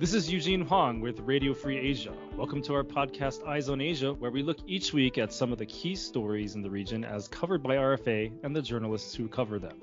[0.00, 2.14] This is Eugene Whong with Radio Free Asia.
[2.34, 5.58] Welcome to our podcast Eyes on Asia, where we look each week at some of
[5.58, 9.58] the key stories in the region as covered by RFA and the journalists who cover
[9.58, 9.78] them.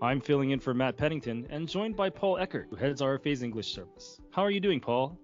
[0.00, 3.74] I'm filling in for Matt Pennington and joined by Paul Eckert, who heads RFA's English
[3.74, 4.18] service.
[4.30, 5.18] How are you doing, Paul?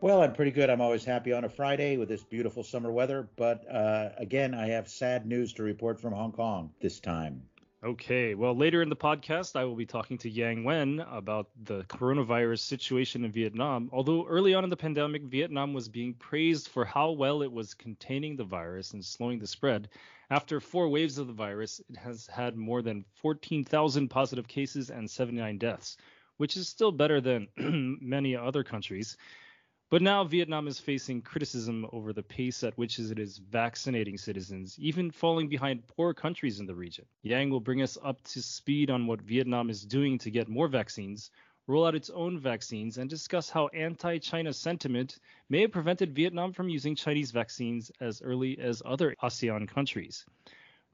[0.00, 0.70] Well, I'm pretty good.
[0.70, 3.28] I'm always happy on a Friday with this beautiful summer weather.
[3.34, 7.42] But uh, again, I have sad news to report from Hong Kong this time.
[7.84, 11.82] Okay, well, later in the podcast, I will be talking to Yang Wen about the
[11.82, 13.90] coronavirus situation in Vietnam.
[13.92, 17.74] Although early on in the pandemic, Vietnam was being praised for how well it was
[17.74, 19.90] containing the virus and slowing the spread.
[20.30, 25.10] After four waves of the virus, it has had more than 14,000 positive cases and
[25.10, 25.98] 79 deaths,
[26.38, 27.48] which is still better than
[28.00, 29.18] many other countries.
[29.94, 34.76] But now Vietnam is facing criticism over the pace at which it is vaccinating citizens,
[34.76, 37.04] even falling behind poor countries in the region.
[37.22, 40.66] Yang will bring us up to speed on what Vietnam is doing to get more
[40.66, 41.30] vaccines,
[41.68, 46.52] roll out its own vaccines, and discuss how anti China sentiment may have prevented Vietnam
[46.52, 50.26] from using Chinese vaccines as early as other ASEAN countries.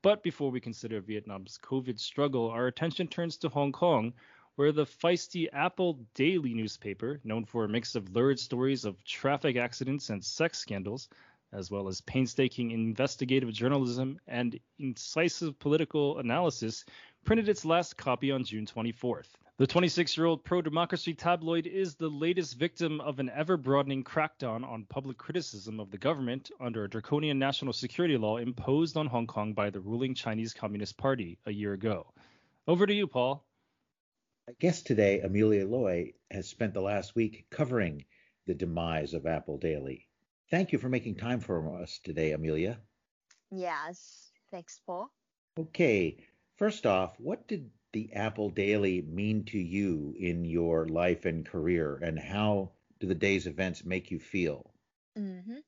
[0.03, 4.13] But before we consider Vietnam's COVID struggle, our attention turns to Hong Kong,
[4.61, 9.57] where the feisty Apple Daily newspaper, known for a mix of lurid stories of traffic
[9.57, 11.09] accidents and sex scandals,
[11.55, 16.85] as well as painstaking investigative journalism and incisive political analysis,
[17.25, 19.29] printed its last copy on June 24th.
[19.57, 24.05] The 26 year old pro democracy tabloid is the latest victim of an ever broadening
[24.05, 29.07] crackdown on public criticism of the government under a draconian national security law imposed on
[29.07, 32.13] Hong Kong by the ruling Chinese Communist Party a year ago.
[32.69, 33.43] Over to you, Paul.
[34.59, 38.05] Guest today, Amelia Loy, has spent the last week covering
[38.47, 40.09] the demise of Apple Daily.
[40.51, 42.81] Thank you for making time for us today, Amelia.
[43.51, 45.11] Yes, thanks, Paul.
[45.59, 46.25] Okay,
[46.57, 51.97] first off, what did the Apple Daily mean to you in your life and career,
[51.97, 54.75] and how do the day's events make you feel?
[55.19, 55.59] Mm-hmm.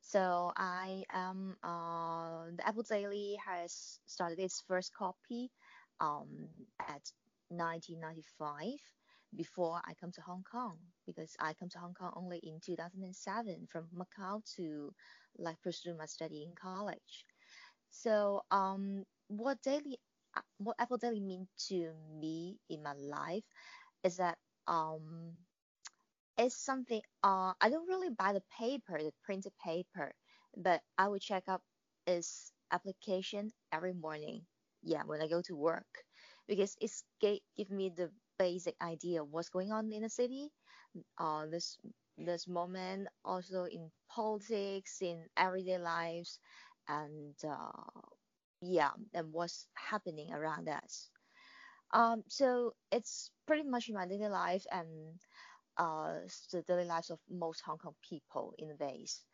[0.00, 5.50] So I um uh the Apple Daily has started its first copy
[6.00, 6.48] um
[6.80, 7.12] at
[7.50, 8.80] 1995
[9.36, 13.66] before I come to Hong Kong because I come to Hong Kong only in 2007
[13.70, 14.92] from Macau to
[15.38, 17.26] like pursue my study in college.
[17.90, 19.98] So um, what daily
[20.36, 23.44] uh, what Apple Daily mean to me in my life
[24.04, 25.36] is that um,
[26.38, 30.12] it's something uh, I don't really buy the paper, the printed paper,
[30.56, 31.62] but I will check up
[32.06, 34.46] its application every morning.
[34.82, 35.86] Yeah, when I go to work
[36.48, 40.50] because it's give me the basic idea of what's going on in the city.
[41.18, 41.78] Uh, this
[42.16, 46.40] this moment also in politics, in everyday lives,
[46.88, 48.00] and uh,
[48.60, 51.10] yeah, and what's happening around us.
[51.92, 54.88] Um, so it's pretty much my daily life and
[55.78, 56.20] uh,
[56.52, 59.24] the daily lives of most Hong Kong people in the base.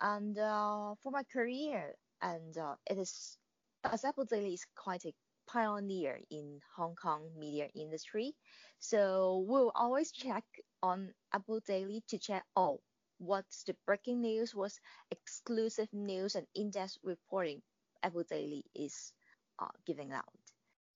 [0.00, 3.38] And uh, for my career, and uh, it is
[3.84, 5.14] as Apple Daily is quite a
[5.52, 8.34] pioneer in Hong Kong media industry.
[8.78, 10.44] So we'll always check
[10.82, 12.80] on Apple Daily to check, oh,
[13.18, 14.80] what's the breaking news, what's
[15.10, 17.62] exclusive news and in-depth reporting
[18.02, 19.12] Apple Daily is
[19.58, 20.24] uh, giving out.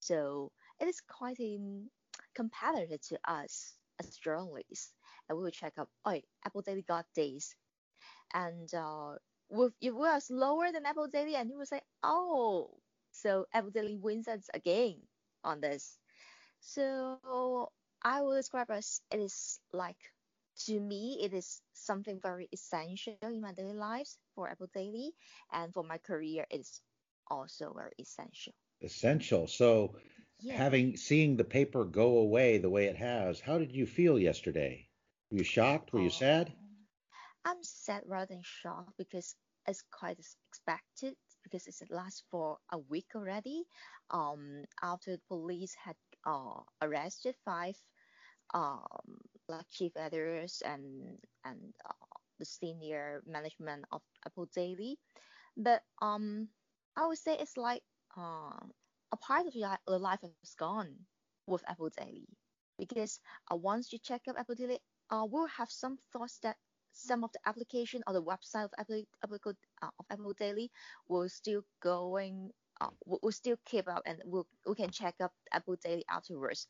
[0.01, 1.59] So it is quite a
[2.35, 4.93] competitor to us as journalists.
[5.29, 7.55] And we will check up, oh, Apple Daily got this.
[8.33, 9.15] And uh,
[9.81, 12.71] if we are slower than Apple Daily, and you will say, oh,
[13.15, 14.97] so evidently wins us again
[15.45, 15.99] on this.
[16.61, 17.71] So
[18.03, 20.13] I will describe as it is like
[20.67, 25.13] to me it is something very essential in my daily lives for Apple Daily
[25.53, 26.81] and for my career it is
[27.29, 28.53] also very essential.
[28.83, 29.47] Essential.
[29.47, 29.97] So
[30.41, 30.57] yeah.
[30.57, 34.89] having seeing the paper go away the way it has, how did you feel yesterday?
[35.31, 35.93] Were you shocked?
[35.93, 36.53] Were you oh, sad?
[37.45, 39.35] I'm sad rather than shocked because
[39.67, 41.17] it's quite as expected
[41.55, 43.71] because it's last for a week already.
[44.11, 45.97] Um, after the police had
[46.27, 47.77] uh, arrested five
[48.55, 52.07] um, like chief editors and and uh,
[52.39, 54.99] the senior management of Apple Daily,
[55.57, 56.49] but um,
[56.97, 57.83] I would say it's like
[58.19, 58.67] uh,
[59.13, 60.83] a part of your life is gone
[61.47, 62.29] with Apple Daily
[62.79, 63.21] because
[63.53, 64.79] uh, once you check up Apple Daily,
[65.11, 66.57] uh, we'll have some thoughts that
[66.95, 70.71] some of the application or the website of Apple, Apple, uh, of Apple Daily
[71.09, 72.51] will still going,
[72.81, 76.69] uh, will, still keep up and we'll, we can check up Apple Daily afterwards.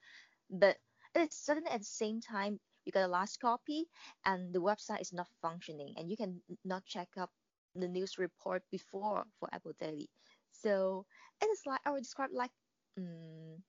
[0.50, 0.79] But
[1.15, 3.87] it's suddenly at the same time, you got a last copy
[4.25, 7.31] and the website is not functioning and you can not check up
[7.75, 10.11] the news report before for Apple Daily.
[10.53, 11.06] So
[11.43, 12.53] it is like I would describe like
[12.99, 13.62] um,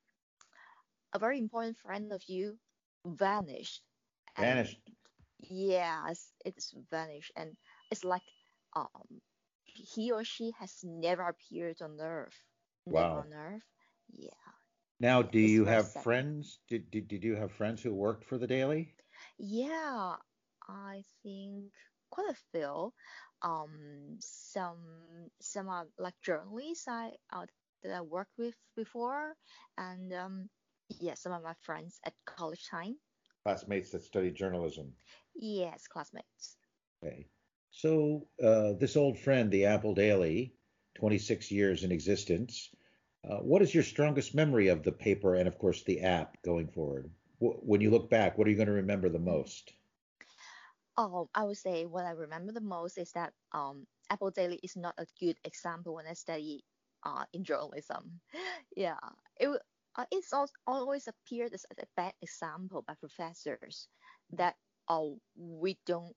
[1.13, 2.59] a very important friend of you
[3.05, 3.83] vanished.
[4.37, 4.79] Vanished
[5.49, 7.57] yes, it's vanished, and
[7.91, 8.23] it's like
[8.75, 9.21] um
[9.63, 12.43] he or she has never appeared on Earth.
[12.85, 12.87] Wow.
[12.87, 13.65] Never on Earth.
[14.09, 14.51] Yeah.
[14.99, 16.03] Now, do it's you have sad.
[16.03, 16.59] friends?
[16.67, 18.95] Did, did did you have friends who worked for the Daily?
[19.37, 20.17] Yeah,
[20.67, 21.71] I think
[22.09, 22.93] quite a few.
[23.41, 27.45] Um, some some are like journalists I uh,
[27.83, 29.35] that I worked with before,
[29.77, 30.49] and um,
[30.89, 32.97] yeah, some of my friends at college time.
[33.43, 34.95] Classmates that studied journalism.
[35.35, 36.57] Yes, classmates.
[37.03, 37.27] Okay.
[37.69, 40.55] So uh, this old friend, the Apple Daily,
[40.95, 42.73] 26 years in existence.
[43.23, 46.67] Uh, what is your strongest memory of the paper and, of course, the app going
[46.67, 47.11] forward?
[47.39, 49.73] Wh- When you look back, what are you going to remember the most?
[50.97, 54.75] Um, I would say what I remember the most is that um, Apple Daily is
[54.75, 56.65] not a good example when I study
[57.03, 58.21] uh, in journalism.
[58.75, 58.99] Yeah,
[59.37, 59.59] it w-
[59.95, 63.87] uh, it's al- always appeared as a bad example by professors
[64.31, 64.55] that
[64.89, 66.15] oh we don't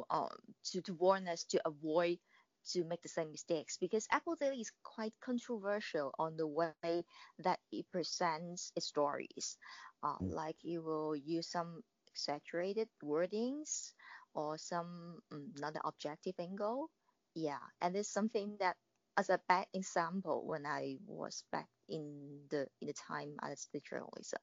[0.00, 0.28] um
[0.64, 2.18] to, to warn us to avoid
[2.66, 6.88] to make the same mistakes because Apple Daily is quite controversial on the way
[7.24, 9.56] that it presents its stories.
[10.02, 10.30] Uh, Mm.
[10.30, 13.92] like it will use some exaggerated wordings
[14.34, 16.90] or some mm, not an objective angle.
[17.34, 18.76] Yeah, and it's something that
[19.16, 23.84] as a bad example when I was back in the in the time as studied
[23.84, 24.40] journalism.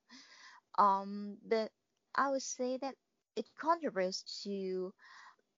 [0.78, 1.72] Um, but
[2.16, 2.96] I would say that
[3.36, 4.94] it contributes to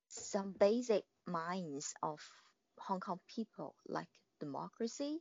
[0.08, 2.20] some basic minds of
[2.80, 4.08] Hong Kong people, like
[4.40, 5.20] democracy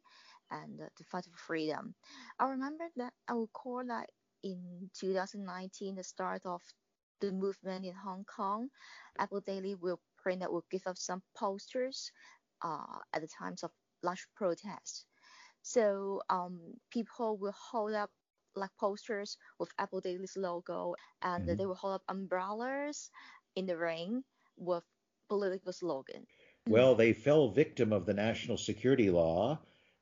[0.51, 1.95] and the fight for freedom.
[2.39, 4.09] I remember that I recall that
[4.43, 6.63] in 2019, the start of
[7.21, 8.69] the movement in Hong Kong,
[9.19, 12.11] Apple Daily will print out, will give up some posters
[12.63, 13.71] uh, at the times of
[14.03, 15.05] large protests.
[15.63, 16.59] So um,
[16.91, 18.11] people will hold up
[18.55, 21.57] like posters with Apple Daily's logo, and Mhm.
[21.57, 23.11] they will hold up umbrellas
[23.55, 24.25] in the rain
[24.57, 24.85] with
[25.29, 26.27] political slogan.
[26.67, 29.61] Well, they fell victim of the national security law,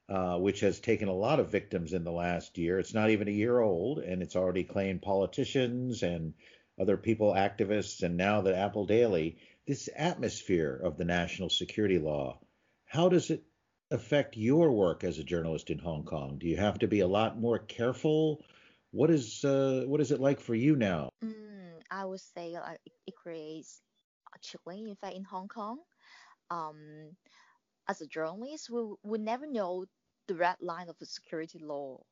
[0.08, 2.78] uh, which has taken a lot of victims in the last year.
[2.78, 6.34] It's not even a year old, and it's already claimed politicians and
[6.78, 9.38] other people, activists, and now the Apple Daily.
[9.66, 12.40] This atmosphere of the national security law,
[12.84, 13.42] how does it
[13.90, 16.38] affect your work as a journalist in Hong Kong?
[16.38, 18.44] Do you have to be a lot more careful?
[18.90, 21.08] What is uh, what is it like for you now?
[21.24, 23.80] Mm, I would say it, creates
[24.34, 25.78] a chilling effect in Hong Kong.
[26.50, 27.16] Um,
[27.88, 29.86] as a journalist, we would never know
[30.26, 32.02] the red line of the security law,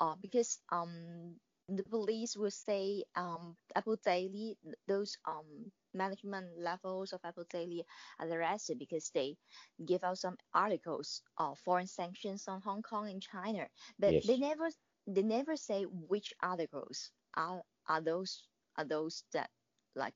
[0.00, 1.36] uh, because um
[1.76, 7.84] the police will say um Apple Daily th- those um management levels of Apple Daily
[8.18, 9.36] are arrested because they
[9.84, 13.68] give out some articles of foreign sanctions on Hong Kong and China,
[13.98, 14.24] but Yes.
[14.24, 14.70] they never
[15.06, 18.42] they never say which articles are are those
[18.76, 19.50] are those that
[19.94, 20.14] like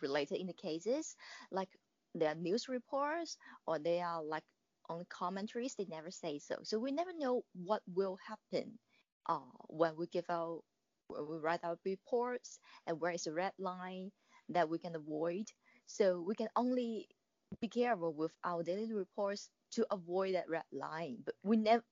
[0.00, 1.16] related in the cases.
[1.50, 1.70] Like
[2.14, 3.36] they are news reports
[3.66, 4.44] or they are like
[4.88, 6.56] only commentaries they never say so.
[6.62, 8.78] So we never know what will happen
[9.28, 10.62] uh, when we give out
[11.28, 14.10] we write our reports and where is the red line
[14.48, 15.46] that we can avoid
[15.86, 17.08] so we can only
[17.60, 21.84] be careful with our daily reports to avoid that red line but we never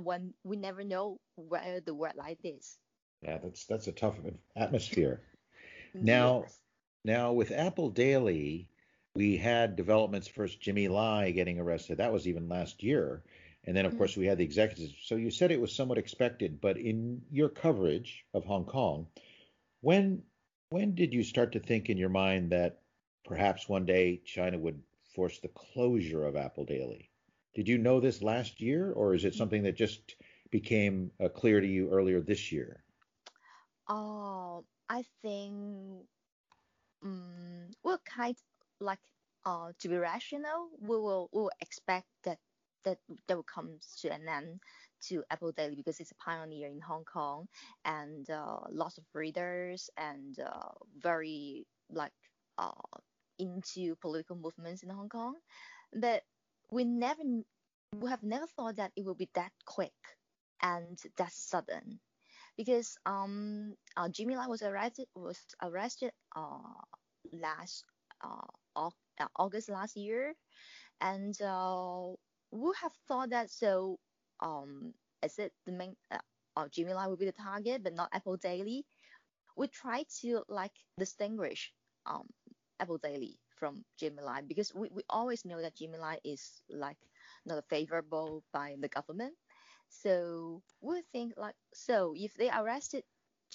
[0.00, 2.78] when we never know where the red line is
[3.22, 4.16] Yeah, that's that's a tough
[4.56, 5.22] atmosphere.
[5.94, 6.60] Now, Yes.
[7.06, 8.68] Now, with Apple Daily,
[9.14, 11.98] we had developments first, Jimmy Lai getting arrested.
[11.98, 13.22] That was even last year.
[13.66, 13.96] And then, of Mhm.
[13.96, 14.94] course, we had the executives.
[15.02, 19.08] So you said it was somewhat expected, but in your coverage of Hong Kong,
[19.80, 20.24] when
[20.70, 22.82] when did you start to think in your mind that
[23.24, 27.10] perhaps one day China would force the closure of Apple Daily?
[27.54, 30.16] Did you know this last year, or is it something that just
[30.50, 32.84] became uh, clear to you earlier this year?
[33.88, 36.06] Oh, I think
[37.02, 38.42] um, we're kind of
[38.80, 39.00] like
[39.44, 42.38] uh to be rational, we will we will expect that
[42.86, 44.60] that that will come to an end
[45.08, 47.48] to Apple Daily because it's a pioneer in Hong Kong
[47.84, 52.12] and uh, lots of readers and uh, very like
[52.58, 52.72] uh
[53.38, 55.34] into political movements in Hong Kong.
[55.94, 56.22] But
[56.70, 57.22] we never
[58.00, 59.94] we have never thought that it will be that quick
[60.62, 62.00] and that sudden
[62.56, 66.80] because um uh, Jimmy Lai was arrested was arrested uh
[67.32, 67.84] last
[68.24, 68.46] uh,
[69.36, 70.34] August last year
[71.00, 71.40] and
[72.50, 73.98] we have thought that so
[74.40, 76.18] um is it the main uh,
[76.56, 78.84] uh, Jimmy Lai will be the target but not Apple Daily
[79.56, 81.72] we try to like distinguish
[82.06, 82.26] um
[82.80, 86.98] Apple Daily from Jimmy Lai because we, we always know that Jimmy Lai is like
[87.46, 89.34] not favorable by the government
[89.88, 93.04] so we think like so if they arrested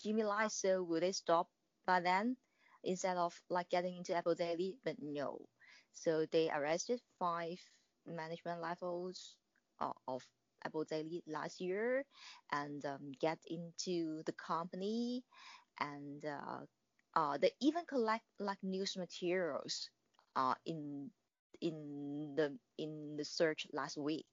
[0.03, 1.50] Jimmy Lai, so will they stop
[1.86, 2.38] by then?
[2.83, 5.45] instead of like getting into Apple Daily, but no.
[5.93, 7.60] So they arrested five
[8.05, 9.38] management levels
[9.79, 10.27] uh, of
[10.63, 12.05] Apple Daily last year
[12.51, 15.24] and um, get into the company
[15.79, 16.65] and uh,
[17.15, 19.89] uh, they even collect like news materials
[20.36, 21.12] uh, in
[21.62, 24.25] in the in the search last week.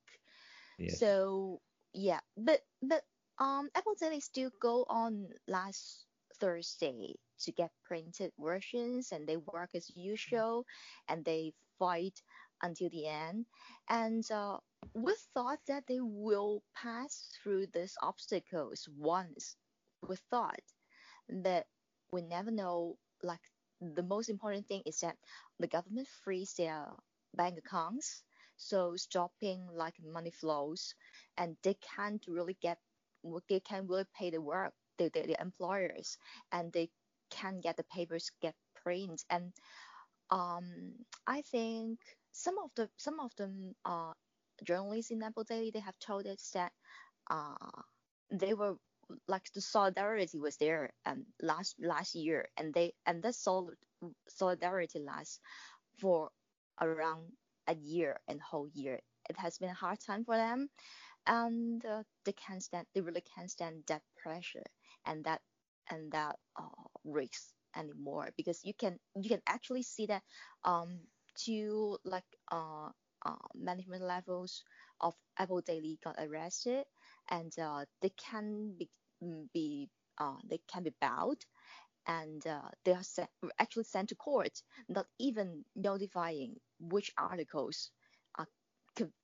[0.78, 1.04] Yes.
[1.06, 1.60] So
[1.92, 3.04] yeah, but but
[3.38, 9.70] um Apple Daily still go on last Thursday to get printed versions and they work
[9.74, 10.64] as usual
[11.08, 12.22] and they fight
[12.62, 13.46] until the end.
[13.88, 14.58] And uh,
[14.94, 19.56] we thought that they will pass through these obstacles once.
[20.08, 20.60] We thought,
[21.28, 21.66] but
[22.12, 22.96] we never know.
[23.22, 23.40] Like
[23.80, 25.16] the most important thing is that
[25.58, 26.86] the government frees their
[27.34, 28.22] bank accounts,
[28.56, 30.94] so stopping like money flows,
[31.36, 32.78] and they can't really get,
[33.48, 36.16] they can't really pay the work, the, the, the employers,
[36.52, 36.88] and they
[37.30, 39.24] can't get the papers get print.
[39.30, 39.52] And
[40.30, 40.92] um,
[41.26, 41.98] I think
[42.38, 44.12] some of the some of them uh,
[44.64, 46.72] journalists in Apple Daily they have told us that
[47.30, 47.82] uh,
[48.30, 48.76] they were
[49.28, 53.72] like the solidarity was there um, last last year and they and that sol-
[54.28, 55.40] solidarity lasts
[56.00, 56.30] for
[56.80, 57.32] around
[57.66, 59.00] a year and whole year.
[59.30, 60.68] It has been a hard time for them
[61.26, 64.64] and uh, they can't stand they really can't stand that pressure
[65.06, 65.40] and that
[65.90, 70.22] and that uh, risk anymore because you can you can actually see that
[70.64, 71.00] um
[71.44, 72.90] two like uh,
[73.26, 74.64] uh management levels
[75.00, 76.84] of Apple Daily got arrested
[77.30, 78.88] and uh, they can be,
[79.22, 81.44] mm, be uh, they can be bowed
[82.06, 87.90] and uh, they are sent, actually sent to court, not even notifying which articles
[88.38, 88.48] are,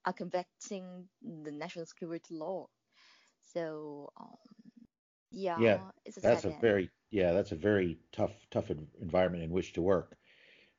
[0.06, 2.66] are convicting the national security law.
[3.42, 4.36] So um,
[5.30, 6.58] yeah, yeah, a that's a end.
[6.60, 10.16] very yeah, that's a very tough tough environment in which to work.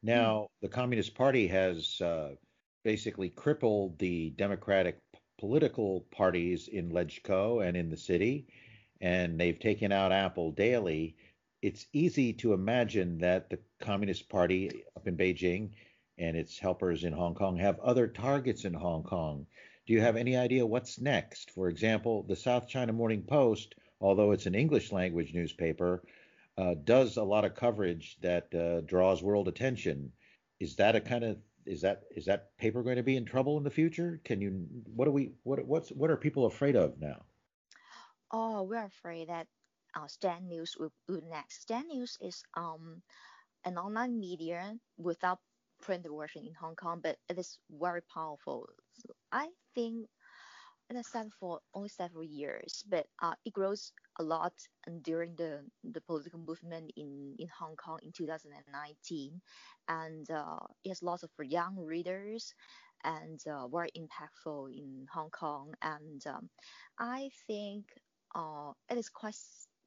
[0.04, 0.48] Now, mm.
[0.62, 2.36] the Communist Party has uh,
[2.84, 5.00] basically crippled the Democratic
[5.40, 8.48] political parties in LegCo and in the city,
[9.02, 11.16] and they've taken out Apple Daily.
[11.62, 15.72] It's easy to imagine that the Communist Party up in Beijing
[16.18, 19.46] and its helpers in Hong Kong have other targets in Hong Kong.
[19.86, 21.52] Do you have any idea what's next?
[21.52, 26.04] For example, the South China Morning Post, although it's an English language newspaper,
[26.58, 30.12] uh, does a lot of coverage that uh, draws world attention.
[30.60, 33.58] Is that a kind of is that is that paper going to be in trouble
[33.58, 34.20] in the future?
[34.24, 37.26] Can you what are we what what's what are people afraid of now?
[38.32, 39.48] Oh, we're afraid that
[39.96, 41.62] uh, Stand News will, next.
[41.62, 43.02] Stand News is um
[43.66, 45.40] an online media without
[45.82, 48.70] print version in Hong Kong, but it is very powerful.
[48.94, 50.08] So I think
[50.90, 54.54] it has started for only several years, but uh, it grows a lot
[55.02, 59.42] during the, the political movement in, in Hong Kong in 2019.
[59.88, 62.54] And uh, it has lots of young readers
[63.04, 65.74] and uh, very impactful in Hong Kong.
[65.82, 66.50] And um,
[67.00, 67.86] I think
[68.36, 69.36] uh, it is quite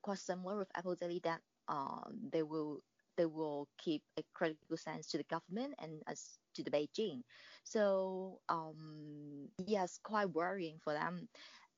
[0.02, 2.02] quite similar with Apple Daily that uh,
[2.32, 2.80] they will
[3.16, 7.24] they will keep a critical sense to the government and as to the Beijing.
[7.64, 11.28] So um, yes, quite worrying for them.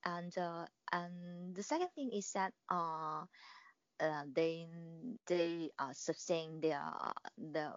[0.05, 3.25] And uh, and the second thing is that uh,
[3.99, 4.67] uh they
[5.27, 6.81] they uh, sustain their
[7.37, 7.73] the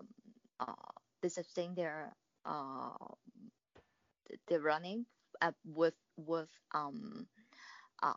[0.60, 0.92] uh,
[1.22, 2.96] they sustain their uh
[4.48, 5.06] the running
[5.42, 7.28] uh, with with um
[8.02, 8.14] uh,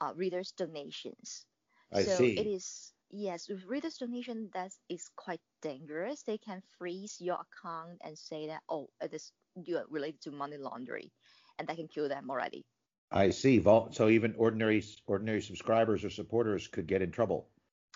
[0.00, 1.46] uh readers donations.
[1.92, 2.34] I so see.
[2.36, 6.22] it is yes with readers donation that is quite dangerous.
[6.22, 9.32] They can freeze your account and say that oh it is
[9.64, 11.10] you are related to money laundering,
[11.58, 12.64] and that can kill them already.
[13.10, 13.62] I see.
[13.62, 17.48] So even ordinary ordinary subscribers or supporters could get in trouble,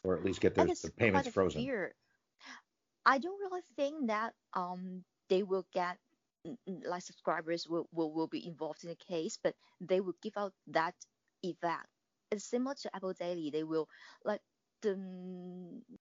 [0.05, 1.63] or at least get their, their payments frozen.
[1.63, 1.95] Fear.
[3.05, 5.99] I don't really think that um they will get
[6.85, 10.53] like subscribers will, will, will be involved in the case, but they will give out
[10.69, 10.95] that
[11.43, 11.87] effect.
[12.31, 13.51] It's similar to Apple Daily.
[13.51, 13.89] They will
[14.25, 14.41] like
[14.83, 14.97] the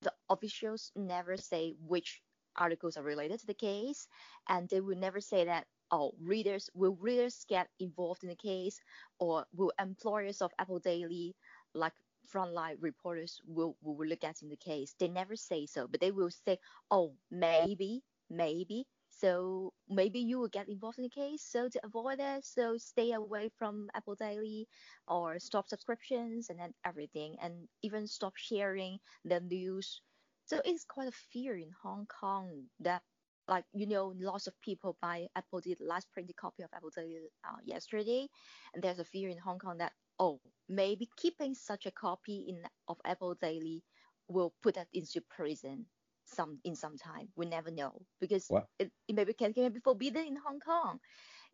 [0.02, 2.22] the officials never say which
[2.56, 4.08] articles are related to the case,
[4.48, 8.80] and they will never say that oh, readers will readers get involved in the case,
[9.18, 11.34] or will employers of Apple Daily,
[11.74, 11.94] like
[12.32, 14.94] frontline reporters, will will look at in the case?
[14.98, 16.58] They never say so, but they will say,
[16.90, 18.86] oh, maybe, maybe.
[19.18, 21.42] So maybe you will get involved in the case.
[21.42, 24.68] So to avoid that, so stay away from Apple Daily
[25.08, 30.00] or stop subscriptions and then everything, and even stop sharing the news.
[30.46, 33.02] So it's quite a fear in Hong Kong that
[33.48, 37.16] like you know lots of people buy apple the last printed copy of apple daily
[37.48, 38.28] uh, yesterday
[38.74, 42.60] and there's a fear in hong kong that oh maybe keeping such a copy in
[42.88, 43.82] of apple daily
[44.28, 45.86] will put us into prison
[46.28, 47.28] some in some time.
[47.36, 48.68] We never know because What?
[48.78, 51.00] it, it maybe can, can be forbidden in Hong Kong.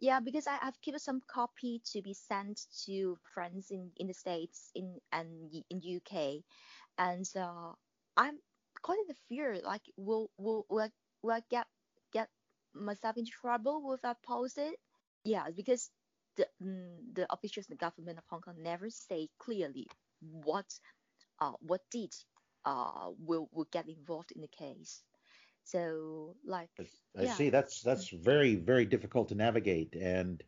[0.00, 4.14] Yeah, because I, I've kept some copy to be sent to friends in, in the
[4.14, 6.44] States in and in UK,
[6.98, 7.72] and uh,
[8.16, 8.38] I'm
[8.82, 10.90] quite in the fear like will will will I,
[11.22, 11.66] will I get
[12.12, 12.28] get
[12.74, 14.76] myself into trouble if I post it?
[15.24, 15.90] Yeah, because
[16.36, 19.86] the mm, the officials in the government of Hong Kong never say clearly
[20.20, 20.66] what
[21.40, 22.12] uh what did
[22.64, 25.02] uh will will get involved in the case.
[25.64, 26.70] So like
[27.18, 27.26] I Yeah.
[27.26, 27.50] see.
[27.50, 30.42] That's that's very very difficult to navigate, and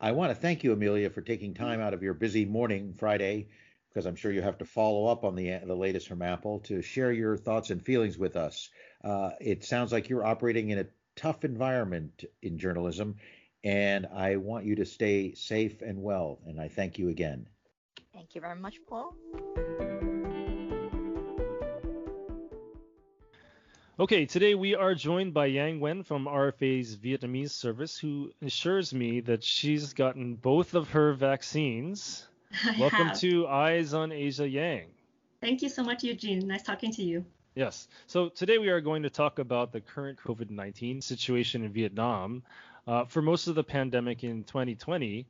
[0.00, 3.48] I want to thank you, Amelia, for taking time out of your busy morning Friday,
[3.88, 6.82] because I'm sure you have to follow up on the the latest from Apple to
[6.82, 8.70] share your thoughts and feelings with us.
[9.04, 10.86] Uh, it sounds like you're operating in a
[11.16, 13.16] tough environment in journalism,
[13.64, 16.40] and I want you to stay safe and well.
[16.46, 17.48] And I thank you again.
[18.12, 19.14] thank you very much, Paul.
[24.00, 29.20] Okay, today we are joined by Yang Wen from RFA's Vietnamese service, who assures me
[29.20, 32.26] that she's gotten both of her vaccines.
[32.64, 33.20] I Welcome have.
[33.20, 34.86] to Eyes on Asia Yang.
[35.42, 36.46] Thank you so much, Eugene.
[36.46, 37.22] Nice talking to you.
[37.54, 37.88] Yes.
[38.06, 42.44] So today we are going to talk about the current COVID 19 situation in Vietnam.
[42.86, 45.26] Uh, for most of the pandemic in 2020,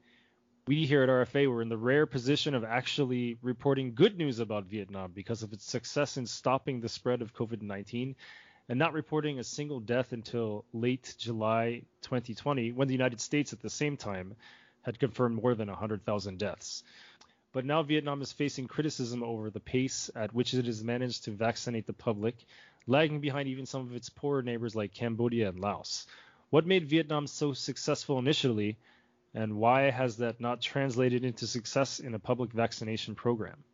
[0.68, 4.66] we here at RFA were in the rare position of actually reporting good news about
[4.66, 8.14] Vietnam because of its success in stopping the spread of COVID 19
[8.72, 13.60] and not reporting a single death until late July 2020, when the United States at
[13.60, 14.34] the same time
[14.80, 16.82] had confirmed more than 100,000 deaths.
[17.52, 21.32] But now Vietnam is facing criticism over the pace at which it has managed to
[21.32, 22.34] vaccinate the public,
[22.86, 26.06] lagging behind even some of its poorer neighbors like Cambodia and Laos.
[26.48, 28.78] What made Vietnam so successful initially,
[29.34, 33.64] and why has that not translated into success in a public vaccination program?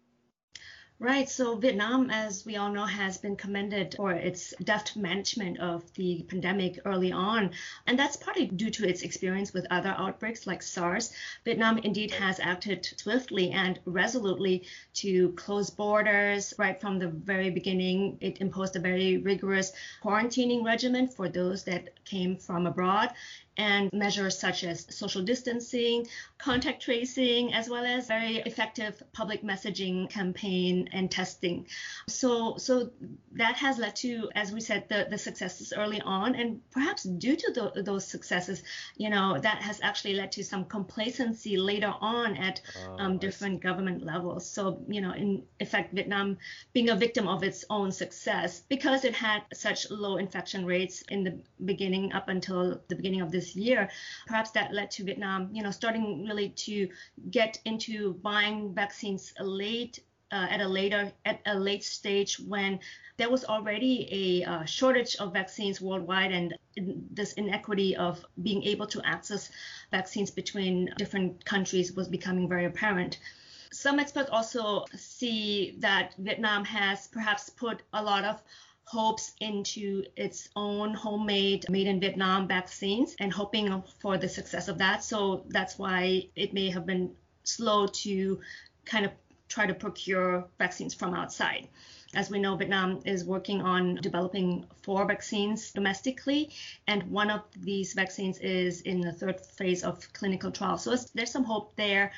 [1.01, 1.29] Right.
[1.29, 6.25] So Vietnam, as we all know, has been commended for its deft management of the
[6.29, 7.53] pandemic early on.
[7.87, 11.13] And that's partly due to its experience with other outbreaks like SARS.
[11.45, 18.19] Vietnam indeed has acted swiftly and resolutely to close borders right from the very beginning.
[18.21, 23.11] It imposed a very rigorous quarantining regimen for those that came from abroad
[23.59, 26.07] and measures such as social distancing,
[26.39, 31.67] contact tracing, as well as very effective public messaging campaign and testing.
[32.09, 32.91] So, so
[33.33, 37.37] that has led to, as we said, the, the successes early on, and perhaps due
[37.37, 38.63] to tho- those successes,
[38.97, 43.61] you know, that has actually led to some complacency later on at Uh, um, different
[43.61, 44.49] government levels.
[44.49, 46.39] So, you know, in effect, Vietnam
[46.73, 51.25] being a victim of its own success because it had such low infection rates in
[51.25, 53.91] the beginning up until the beginning of this year.
[54.27, 56.89] Perhaps that led to Vietnam, you know, starting really to
[57.31, 60.01] get into buying vaccines late.
[60.31, 62.79] Uh, at a later at a late stage when
[63.17, 66.55] there was already a uh, shortage of vaccines worldwide and
[67.11, 69.51] this inequity of being able to access
[69.91, 73.19] vaccines between different countries was becoming very apparent.
[73.73, 78.41] Some experts also see that Vietnam has perhaps put a lot of
[78.91, 84.79] hopes into its own homemade made in Vietnam vaccines and hoping for the success of
[84.79, 85.05] that.
[85.05, 88.41] So that's why it may have been slow to
[88.87, 89.13] kind of
[89.49, 91.69] try to procure vaccines from outside.
[92.15, 96.51] As we know, Vietnam is working on developing four vaccines domestically,
[96.87, 100.85] and one of these vaccines is in the third phase of clinical trials.
[100.85, 102.13] So there's some hope there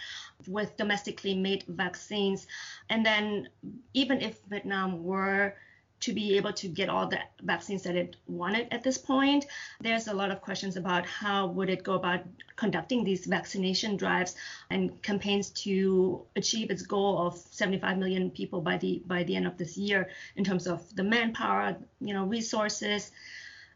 [0.47, 2.47] with domestically made vaccines.
[2.89, 3.49] And then,
[3.93, 5.57] even if Vietnam were
[6.01, 9.47] to be able to get all the vaccines that it wanted at this point,
[9.81, 12.21] there's a lot of questions about how would it go about
[12.57, 14.35] conducting these vaccination drives
[14.71, 19.47] and campaigns to achieve its goal of 75 million people by the by the end
[19.47, 23.11] of this year in terms of the manpower, you know, resources.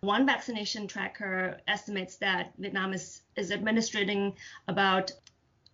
[0.00, 4.34] One vaccination tracker estimates that Vietnam is is administering
[4.68, 5.12] about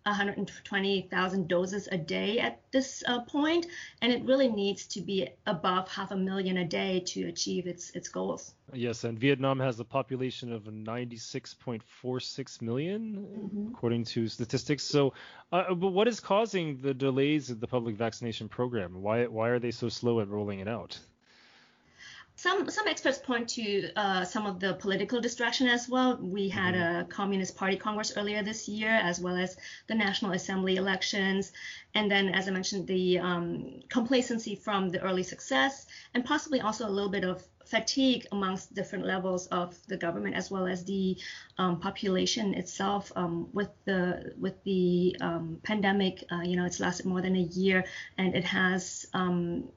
[0.05, 3.67] 120,000 doses a day at this uh, point,
[4.01, 7.91] and it really needs to be above half a million a day to achieve its
[7.91, 8.53] its goals.
[8.73, 13.71] Yes, and Vietnam has a population of 96.46 million, Mhm.
[13.73, 14.83] according to statistics.
[14.83, 15.13] So,
[15.51, 19.01] uh, but what is causing the delays of the public vaccination program?
[19.01, 20.99] Why why are they so slow at rolling it out?
[22.41, 26.17] Some some experts point to uh, some of the political distraction as well.
[26.17, 30.77] We had a Communist Party Congress earlier this year, as well as the National Assembly
[30.77, 31.53] elections,
[31.93, 36.87] and then, as I mentioned, the um, complacency from the early success, and possibly also
[36.87, 41.17] a little bit of fatigue amongst different levels of the government, as well as the
[41.59, 43.11] um, population itself.
[43.15, 47.45] Um, with the with the um, pandemic, uh, you know, it's lasted more than a
[47.61, 47.85] year,
[48.17, 49.69] and it has um,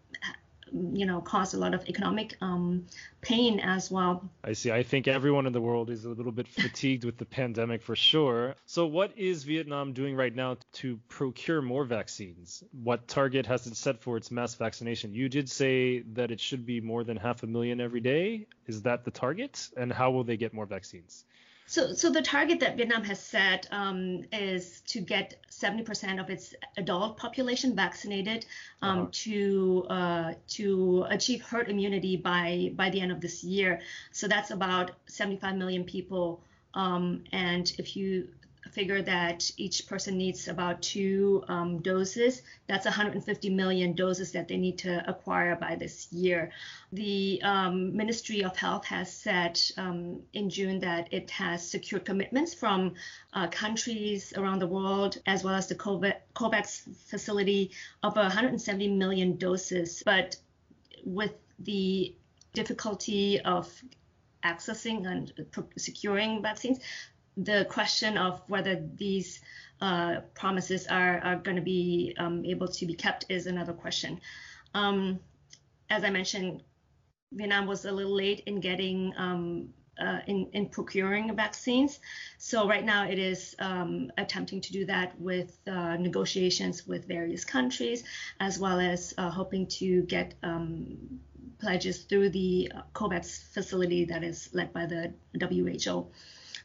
[0.75, 2.87] you know, cause a lot of economic um,
[3.21, 4.29] pain as well.
[4.43, 4.73] I see.
[4.73, 7.95] I think everyone in the world is a little bit fatigued with the pandemic for
[7.95, 8.57] sure.
[8.67, 12.63] So, what is Vietnam doing right now to procure more vaccines?
[12.73, 15.15] What target has it set for its mass vaccination?
[15.15, 18.47] You did say that it should be more than half a million every day.
[18.67, 19.69] Is that the target?
[19.77, 21.25] And how will they get more vaccines?
[21.67, 26.55] So, so the target that Vietnam has set um, is to get 70% of its
[26.77, 28.45] adult population vaccinated
[28.83, 29.09] um, uh-huh.
[29.13, 33.81] to uh, to achieve herd immunity by by the end of this year.
[34.13, 36.43] So that's about 75 million people.
[36.75, 38.29] Um, and if you
[38.75, 42.43] figure that each person needs about two um, doses.
[42.67, 46.51] That's 150 million doses that they need to acquire by this year.
[46.93, 52.53] The um, Ministry of Health has said um, in June that it has secured commitments
[52.53, 52.95] from
[53.33, 57.71] uh, countries around the world, as well as the COVAX facility,
[58.03, 60.03] of 170 million doses.
[60.05, 60.37] But
[61.05, 62.15] with the
[62.53, 63.73] difficulty of
[64.45, 65.33] accessing and
[65.77, 66.79] securing vaccines,
[67.37, 69.41] the question of whether these
[69.81, 74.21] uh, promises are, are going to be um, able to be kept is another question.
[74.73, 75.21] Um,
[75.91, 76.63] as I mentioned,
[77.33, 79.69] Vietnam was a little late in getting um,
[80.01, 82.01] uh, in, in procuring vaccines.
[82.39, 87.45] So right now it is um, attempting to do that with uh, negotiations with various
[87.45, 88.05] countries,
[88.41, 91.21] as well as uh, hoping to get um,
[91.59, 96.09] pledges through the COVAX facility that is led by the WHO.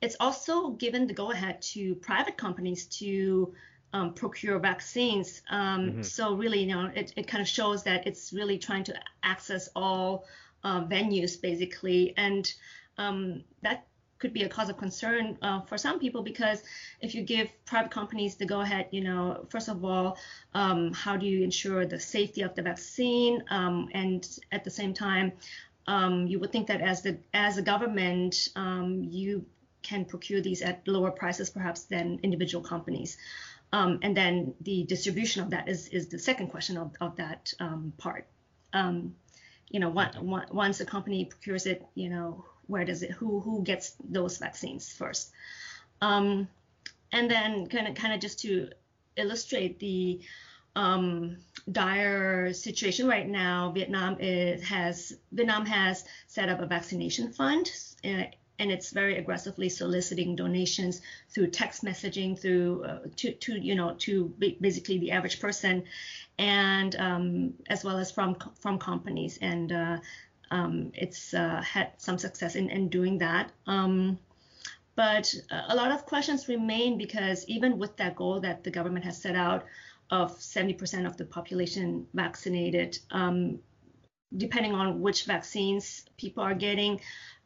[0.01, 3.53] It's also given the go ahead to private companies to
[3.93, 5.41] um, procure vaccines.
[5.49, 6.01] Um, mm-hmm.
[6.03, 9.69] So really, you know, it, it kind of shows that it's really trying to access
[9.75, 10.25] all
[10.63, 12.51] uh, venues basically, and
[12.97, 13.87] um, that
[14.19, 16.61] could be a cause of concern uh, for some people because
[16.99, 20.17] if you give private companies the go ahead, you know, first of all,
[20.53, 24.93] um, how do you ensure the safety of the vaccine, um, and at the same
[24.93, 25.31] time,
[25.87, 29.45] um, you would think that as the as a government, um, you
[29.89, 33.17] can procure these at lower prices perhaps than individual companies.
[33.71, 37.53] Um, and then the distribution of that is, is the second question of, of that
[37.59, 38.25] um, part.
[38.73, 39.15] Um,
[39.69, 39.89] you know,
[40.51, 44.91] once a company procures it, you know, where does it, who, who gets those vaccines
[44.91, 45.31] first?
[46.01, 46.47] Um,
[47.11, 48.69] and then kind of, kind of just to
[49.15, 50.21] illustrate the
[50.75, 51.37] um,
[51.71, 57.69] dire situation right now, Vietnam is, has Vietnam has set up a vaccination fund.
[58.59, 63.95] And it's very aggressively soliciting donations through text messaging through uh, to, to you know
[63.99, 65.83] to basically the average person
[66.37, 69.39] and um, as well as from from companies.
[69.41, 69.97] And uh,
[70.51, 73.51] um, it's uh, had some success in, in doing that.
[73.67, 74.19] Um,
[74.95, 79.21] but a lot of questions remain because even with that goal that the government has
[79.21, 79.65] set out
[80.11, 83.59] of 70% of the population vaccinated um,
[84.35, 86.99] depending on which vaccines people are getting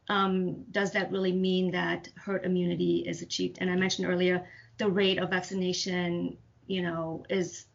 [0.10, 3.58] um, does that really mean that herd immunity is achieved?
[3.62, 4.46] And I mentioned earlier
[4.78, 6.38] the rate of vaccination,
[6.68, 7.66] you know, is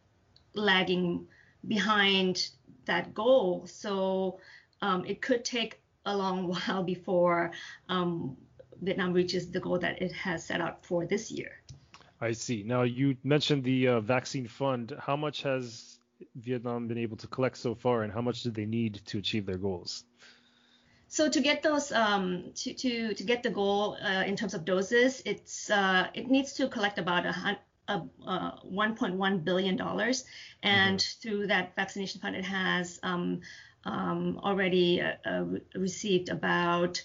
[0.55, 1.27] lagging
[1.67, 2.51] behind
[2.87, 3.67] that goal.
[3.67, 4.41] So
[4.83, 7.53] um, it could take a long while before
[7.89, 8.37] um,
[8.83, 11.63] Vietnam reaches the goal that it has set out for this year.
[12.21, 12.65] I see.
[12.65, 14.93] Now you mentioned the uh, vaccine fund.
[14.99, 16.01] How much has
[16.35, 19.47] Vietnam been able to collect so far, and how much do they need to achieve
[19.47, 20.05] their goals?
[21.09, 24.65] So to get those um, to, to to get the goal uh, in terms of
[24.65, 27.95] doses, it's uh, it needs to collect about a, a,
[28.27, 30.25] a 1.1 billion dollars,
[30.63, 31.21] and mm-hmm.
[31.21, 33.41] through that vaccination fund, it has um,
[33.85, 35.45] um, already uh, uh
[35.75, 37.03] received about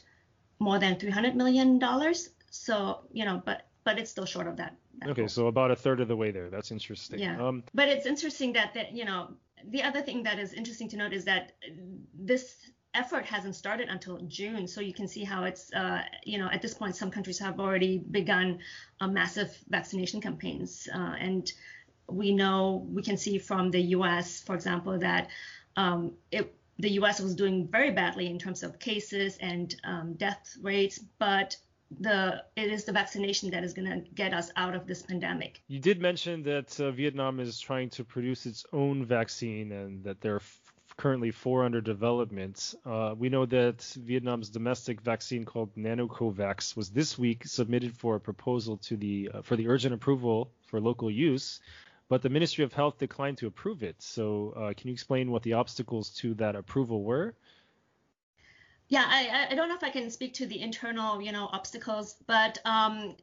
[0.60, 2.30] more than 300 million dollars.
[2.52, 4.76] So you know, but but it's still short of that.
[5.00, 5.30] that okay, goal.
[5.30, 6.50] so about a third of the way there.
[6.50, 7.20] That's interesting.
[7.20, 7.42] Yeah.
[7.42, 9.30] Um, but it's interesting that that you know
[9.70, 11.54] the other thing that is interesting to note is that
[12.13, 12.56] this
[12.93, 14.67] effort hasn't started until June.
[14.67, 17.60] So you can see how it's, uh, you know, at this point, some countries have
[17.60, 18.60] already begun
[19.01, 20.88] uh, massive vaccination campaigns.
[20.93, 21.51] Uh, and
[22.08, 25.29] we know, we can see from the US, for example, that
[25.75, 30.56] um, it, the US was doing very badly in terms of cases and um, death
[30.62, 31.56] rates, but
[31.99, 35.62] the it is the vaccination that is going to get us out of this pandemic.
[35.67, 40.21] You did mention that uh, Vietnam is trying to produce its own vaccine and that
[40.21, 40.41] there are
[40.97, 42.75] currently four under development.
[42.86, 48.19] Uh, we know that Vietnam's domestic vaccine called NanoCovax was this week submitted for a
[48.19, 51.60] proposal to the uh, for the urgent approval for local use,
[52.10, 54.01] but the Ministry of Health declined to approve it.
[54.01, 57.36] So, uh, can you explain what the obstacles to that approval were?
[58.89, 62.15] Yeah, I, I don't know if I can speak to the internal, you know, obstacles,
[62.27, 63.15] but um,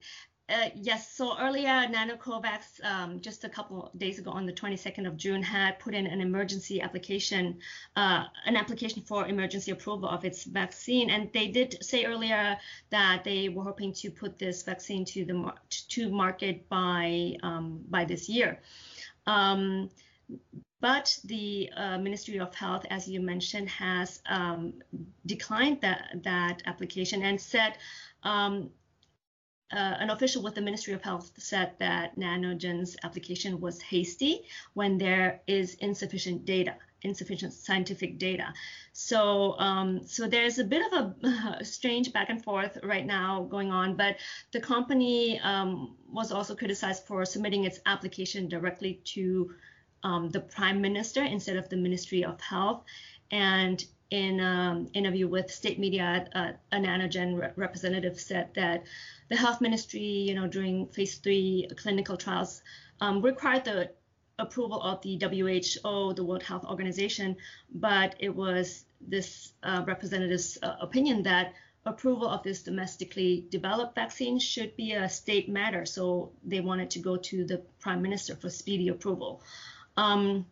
[0.50, 1.12] uh, yes.
[1.12, 5.42] So earlier, NanoCovax, um, just a couple of days ago, on the 22nd of June,
[5.42, 7.58] had put in an emergency application,
[7.96, 12.56] uh, an application for emergency approval of its vaccine, and they did say earlier
[12.90, 15.52] that they were hoping to put this vaccine to the
[15.88, 18.60] to market by um, by this year.
[19.26, 19.90] Um,
[20.80, 24.74] but the uh, Ministry of Health, as you mentioned, has um,
[25.26, 27.76] declined that that application and said
[28.22, 28.70] um,
[29.72, 34.42] uh, an official with the Ministry of Health said that Nanogen's application was hasty
[34.74, 38.52] when there is insufficient data, insufficient scientific data.
[38.92, 43.70] So, um, so there's a bit of a, strange back and forth right now going
[43.70, 43.96] on.
[43.96, 44.16] But
[44.52, 49.54] the company um, was also criticized for submitting its application directly to
[50.02, 52.84] um, the Prime Minister instead of the Ministry of Health,
[53.30, 58.84] and in an um, interview with state media, uh, a Nanogen re- representative said that
[59.28, 62.62] the health ministry, you know, during phase three clinical trials,
[63.00, 63.90] um, required the
[64.38, 67.36] approval of the WHO, the World Health Organization,
[67.72, 71.54] but it was this uh, representative's uh, opinion that
[71.86, 75.86] approval of this domestically developed vaccine should be a state matter.
[75.86, 79.42] So they wanted to go to the prime minister for speedy approval.
[79.96, 80.46] Um,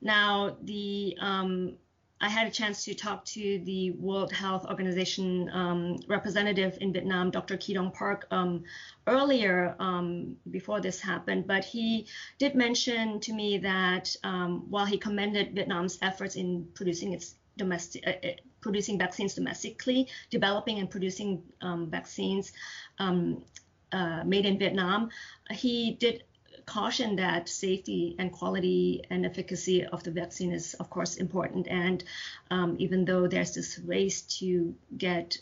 [0.00, 1.76] now, the um,
[2.20, 7.30] I had a chance to talk to the World Health Organization um, representative in Vietnam,
[7.30, 7.56] Dr.
[7.56, 8.64] Kidong Park, um,
[9.06, 11.46] earlier um, before this happened.
[11.46, 12.06] But he
[12.38, 18.04] did mention to me that um, while he commended Vietnam's efforts in producing its domestic,
[18.06, 22.52] uh, uh, producing vaccines domestically, developing and producing um, vaccines
[22.98, 23.44] um,
[23.92, 25.08] uh, made in Vietnam,
[25.50, 26.24] he did
[26.68, 31.66] caution that safety and quality and efficacy of the vaccine is, of course, important.
[31.66, 32.04] And
[32.50, 35.38] um, even though there's this race to get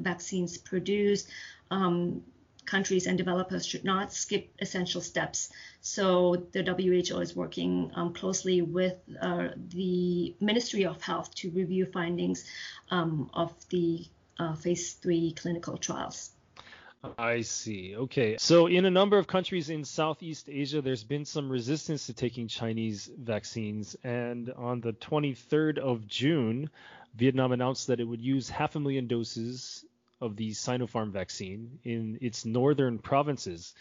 [0.00, 1.28] vaccines produced,
[1.70, 2.22] um,
[2.64, 5.50] countries and developers should not skip essential steps.
[5.82, 11.86] So the WHO is working um, closely with uh, the Ministry of Health to review
[11.86, 12.44] findings
[12.90, 14.06] um, of the
[14.38, 16.30] uh, phase three clinical trials.
[17.18, 17.96] I see.
[17.96, 18.36] Okay.
[18.38, 22.46] So, in a number of countries in Southeast Asia, there's been some resistance to taking
[22.46, 23.96] Chinese vaccines.
[24.04, 26.68] And on the 23rd of June,
[27.14, 29.84] Vietnam announced that it would use half a million doses
[30.20, 33.74] of the Sinopharm vaccine in its northern provinces.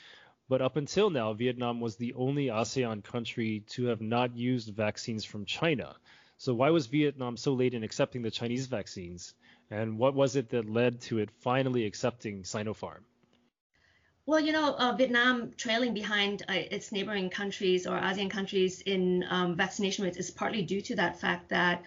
[0.47, 5.25] But up until now, Vietnam was the only ASEAN country to have not used vaccines
[5.25, 5.95] from China.
[6.37, 9.33] So, why was Vietnam so late in accepting the Chinese vaccines?
[9.69, 13.01] And what was it that led to it finally accepting Sinopharm?
[14.29, 19.25] Well, you know, uh, Vietnam trailing behind uh, its neighboring countries or ASEAN countries in
[19.27, 21.81] um, vaccination rates is partly due to that fact that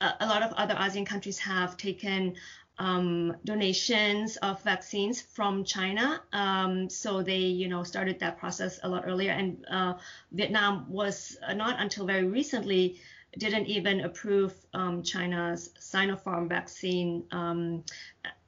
[0.00, 2.36] a, a lot of other ASEAN countries have taken
[2.78, 6.22] um, donations of vaccines from China.
[6.32, 9.32] Um, so they, you know, started that process a lot earlier.
[9.32, 9.94] And uh,
[10.30, 13.00] Vietnam was uh, not until very recently
[13.36, 17.82] didn't even approve um, China's Sinopharm vaccine um,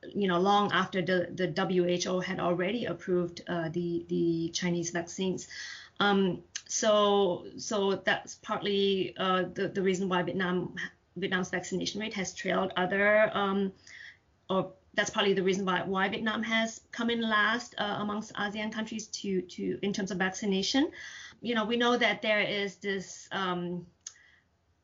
[0.09, 5.49] you know, long after the, the WHO had already approved uh, the the Chinese vaccines.
[5.99, 10.75] Um, so so that's partly uh, the the reason why Vietnam
[11.17, 13.73] Vietnam's vaccination rate has trailed other um,
[14.49, 18.73] or that's partly the reason why, why Vietnam has come in last uh, amongst ASEAN
[18.73, 20.91] countries to to in terms of vaccination.
[21.41, 23.87] You know, we know that there is this um,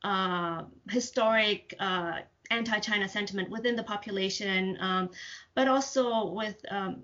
[0.02, 5.10] uh, historic uh, anti-China sentiment within the population, um,
[5.54, 7.02] but also with um,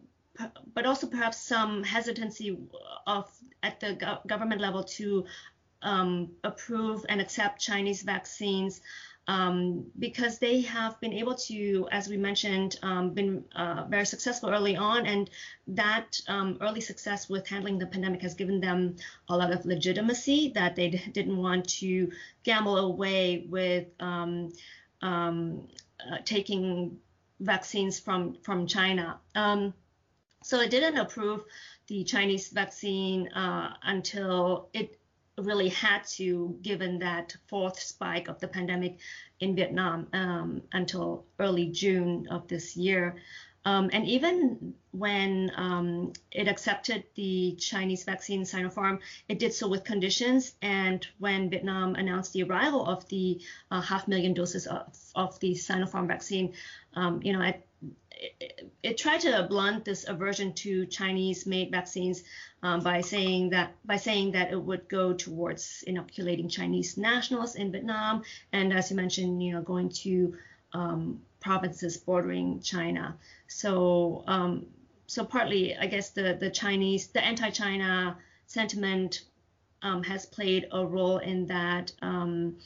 [0.75, 2.59] but also perhaps some hesitancy
[3.07, 3.31] of
[3.63, 5.25] at the go- government level to
[5.83, 8.81] um, approve and accept Chinese vaccines
[9.29, 14.51] um, because they have been able to, as we mentioned, um, been uh, very successful
[14.51, 15.31] early on, and
[15.69, 18.97] that um, early success with handling the pandemic has given them
[19.29, 22.11] a lot of legitimacy that they d- didn't want to
[22.43, 23.87] gamble away with
[25.03, 25.69] um,
[26.01, 26.99] uh, taking
[27.41, 29.21] vaccines from from China.
[29.35, 29.75] Um,
[30.43, 31.45] so it didn't approve
[31.87, 34.99] the Chinese vaccine uh, until it
[35.39, 38.99] really had to, given that fourth spike of the pandemic
[39.41, 43.17] in Vietnam um, until early June of this year.
[43.65, 48.99] Um, and even when um, it accepted the Chinese vaccine Sinopharm,
[49.29, 50.55] it did so with conditions.
[50.61, 55.53] And when Vietnam announced the arrival of the uh, half million doses of, of the
[55.53, 56.55] Sinopharm vaccine,
[56.95, 57.67] um, you know, it,
[58.41, 62.23] it, it, tried to blunt this aversion to Chinese-made vaccines
[62.63, 67.73] um, by saying that by saying that it would go towards inoculating Chinese nationals in
[67.73, 68.23] Vietnam,
[68.53, 70.37] and as you mentioned, you know, going to
[70.73, 73.17] um, provinces bordering China.
[73.49, 74.67] So um,
[75.07, 79.23] so partly, I guess the the Chinese, the anti-China sentiment
[79.83, 81.93] um, has played a role in that.
[82.01, 82.57] Um,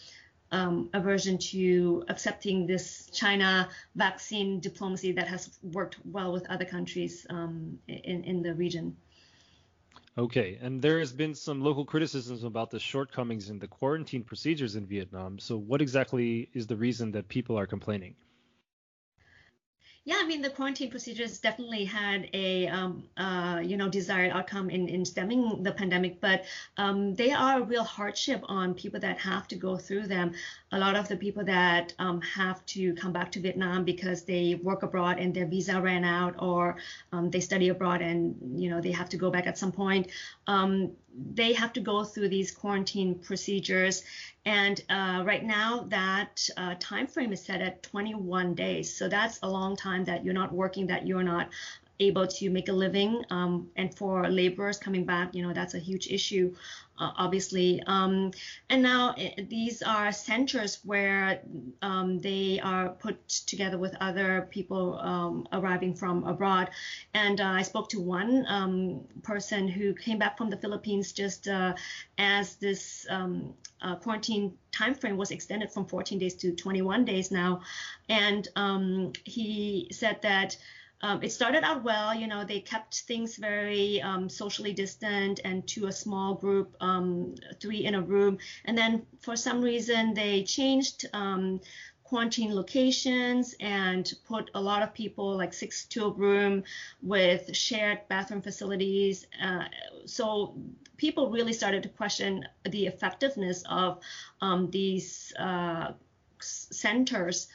[0.53, 7.27] um, aversion to accepting this China vaccine diplomacy that has worked well with other countries
[7.31, 8.97] um, in, in the region.
[10.19, 14.77] Okay, and there has been some local criticisms about the shortcomings in the quarantine procedures
[14.77, 15.39] in Vietnam.
[15.39, 18.15] So, what exactly is the reason that people are complaining?
[20.07, 24.71] Yeah, I mean the quarantine procedures definitely had a um, uh, you know desired outcome
[24.71, 26.45] in, in stemming the pandemic, but
[26.77, 30.33] um, they are a real hardship on people that have to go through them.
[30.71, 34.55] A lot of the people that um, have to come back to Vietnam because they
[34.63, 36.77] work abroad and their visa ran out, or
[37.11, 40.07] um, they study abroad and you know they have to go back at some point.
[41.17, 44.03] They have to go through these quarantine procedures
[44.47, 48.97] and uh, right now, that uh, time frame is set at 21 days.
[48.97, 51.51] So that's a long time that you're not working, that you're not
[52.01, 53.25] able to make a living.
[53.31, 56.55] Um, and for laborers coming back, you know, that's a huge issue,
[56.99, 57.83] uh, obviously.
[57.87, 58.33] Um,
[58.69, 61.41] and now it, eh, these are centers where
[61.83, 66.71] um, they are put together with other people um, arriving from abroad.
[67.15, 71.49] And uh, I spoke to one um, person who came back from the Philippines just
[71.49, 71.75] uh,
[72.19, 77.63] as this um, uh, quarantine timeframe was extended from 14 days to 21 days now.
[78.09, 78.49] And
[79.25, 80.57] he said that
[81.03, 82.15] um, it started out well.
[82.15, 87.35] You know, they kept things very um, socially distant and to a small group, um,
[87.61, 88.39] three in a room.
[88.65, 91.61] And then for some reason, they changed um,
[92.05, 96.63] quarantine locations and put a lot of people, like six to a room,
[97.03, 99.27] with shared bathroom facilities.
[99.43, 99.65] Uh,
[100.05, 100.55] so
[100.97, 104.01] people really started to question the effectiveness of
[104.41, 105.93] um, these uh,
[106.41, 107.49] centers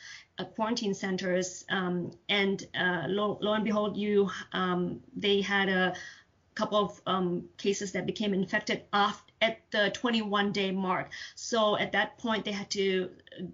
[0.45, 5.93] quarantine centers, um, and uh, lo, lo, and behold, you um, they had a
[6.55, 11.09] couple of um, cases that became infected off at the 21 day mark.
[11.35, 13.09] So at that point, they had to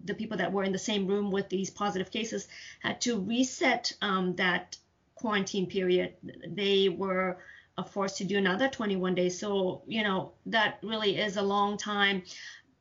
[0.06, 2.48] the people that were in the same room with these positive cases
[2.80, 4.78] had to reset um, that
[5.16, 6.14] quarantine period.
[6.48, 7.38] They were
[7.78, 9.40] uh, forced to do another 21 days.
[9.40, 12.24] So you know that really is a long time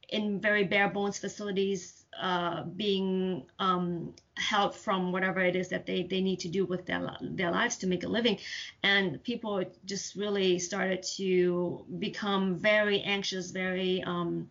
[0.09, 6.02] in very bare bones facilities uh, being um, help from whatever it is that they,
[6.02, 8.38] they need to do with their, their lives to make a living.
[8.83, 14.48] And people just really started to become very anxious, very um,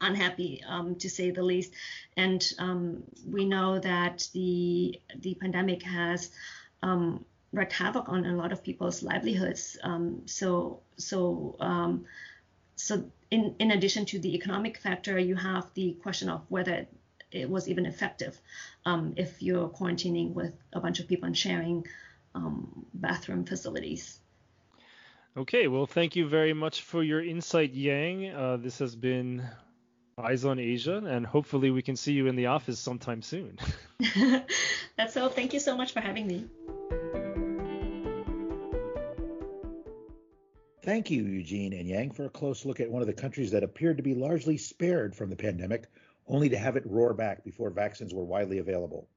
[0.00, 1.72] unhappy, um, to say the least.
[2.16, 6.30] And um, we know that the, the pandemic has
[6.82, 9.76] um, wreaked havoc on a lot of people's livelihoods.
[9.82, 11.56] Um, so, so,
[12.76, 16.86] so in, in addition to the economic factor, you have the question of whether
[17.30, 18.38] it was even effective
[18.84, 21.86] um, if you're quarantining with a bunch of people and sharing
[22.34, 24.18] um, bathroom facilities.
[25.34, 28.34] Okay, well, thank you very much for your insight, Yang.
[28.34, 29.42] Uh, this has been
[30.18, 33.58] Eyes on Asia, and hopefully we can see you in the office sometime soon.
[34.98, 35.30] That's all.
[35.30, 36.44] Thank you so much for having me.
[40.82, 43.62] Thank you, Eugene and Yang, for a close look at one of the countries that
[43.62, 45.86] appeared to be largely spared from the pandemic,
[46.26, 49.08] only to have it roar back before vaccines were widely available.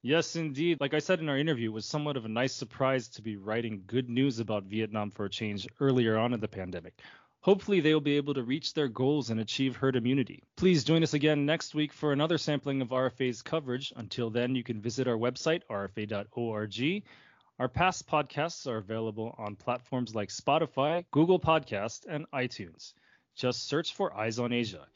[0.00, 0.78] Yes, indeed.
[0.80, 3.36] Like I said in our interview, it was somewhat of a nice surprise to be
[3.36, 6.94] writing good news about Vietnam for a change earlier on in the pandemic.
[7.40, 10.42] Hopefully, they will be able to reach their goals and achieve herd immunity.
[10.56, 13.92] Please join us again next week for another sampling of RFA's coverage.
[13.96, 17.02] Until then, you can visit our website, rfa.org
[17.58, 22.92] our past podcasts are available on platforms like Spotify, Google Podcast, and iTunes.
[23.34, 24.86] Just search for Eyes on Asia.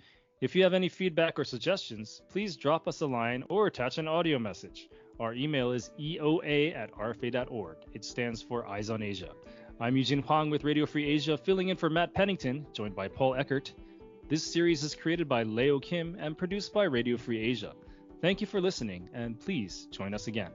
[0.40, 4.06] If you have any feedback or suggestions, please drop us a line or attach an
[4.06, 4.88] audio message.
[5.18, 7.76] Our email is eoa at rfa.org.
[7.94, 9.30] It stands for Eyes on Asia.
[9.80, 13.34] I'm Eugene Whong with Radio Free Asia, filling in for Matt Pennington, joined by Paul
[13.34, 13.72] Eckert.
[14.28, 17.74] This series is created by Leo Kim and produced by Radio Free Asia.
[18.20, 20.52] Thank you for listening, and please join us again.